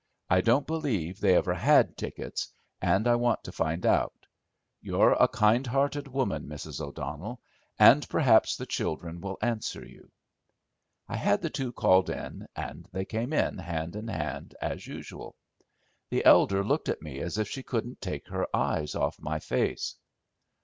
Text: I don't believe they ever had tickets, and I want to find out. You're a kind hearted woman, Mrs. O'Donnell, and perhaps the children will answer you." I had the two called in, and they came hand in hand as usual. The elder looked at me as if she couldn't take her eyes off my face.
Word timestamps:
I 0.31 0.41
don't 0.41 0.65
believe 0.65 1.19
they 1.19 1.35
ever 1.35 1.53
had 1.53 1.95
tickets, 1.95 2.51
and 2.81 3.07
I 3.07 3.13
want 3.17 3.43
to 3.43 3.51
find 3.51 3.85
out. 3.85 4.25
You're 4.81 5.13
a 5.13 5.27
kind 5.27 5.67
hearted 5.67 6.07
woman, 6.07 6.47
Mrs. 6.47 6.81
O'Donnell, 6.81 7.39
and 7.77 8.09
perhaps 8.09 8.55
the 8.55 8.65
children 8.65 9.21
will 9.21 9.37
answer 9.43 9.85
you." 9.85 10.09
I 11.07 11.17
had 11.17 11.43
the 11.43 11.51
two 11.51 11.71
called 11.71 12.09
in, 12.09 12.47
and 12.55 12.87
they 12.91 13.05
came 13.05 13.29
hand 13.29 13.95
in 13.95 14.07
hand 14.07 14.55
as 14.59 14.87
usual. 14.87 15.35
The 16.09 16.25
elder 16.25 16.63
looked 16.63 16.89
at 16.89 17.03
me 17.03 17.19
as 17.19 17.37
if 17.37 17.47
she 17.47 17.61
couldn't 17.61 18.01
take 18.01 18.27
her 18.29 18.47
eyes 18.55 18.95
off 18.95 19.17
my 19.21 19.37
face. 19.37 19.97